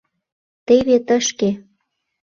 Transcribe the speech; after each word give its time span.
—Теве 0.65 0.97
тышке... 1.07 1.49